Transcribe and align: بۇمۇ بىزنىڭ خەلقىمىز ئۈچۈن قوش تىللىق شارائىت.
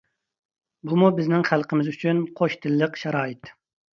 بۇمۇ 0.91 1.09
بىزنىڭ 1.19 1.43
خەلقىمىز 1.49 1.91
ئۈچۈن 1.93 2.23
قوش 2.39 2.57
تىللىق 2.65 2.99
شارائىت. 3.05 3.53